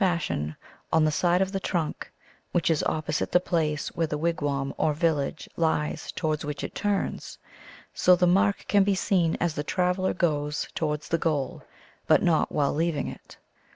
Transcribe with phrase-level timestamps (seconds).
[0.03, 0.55] 99 ion,
[0.91, 2.11] on the side of the trunk
[2.53, 7.37] which is opposite the place where the wigwam or village lies towards which it turns.
[7.93, 11.61] So the mark can be seen as the traveler goes towards the goal,
[12.07, 13.37] but not while leaving it.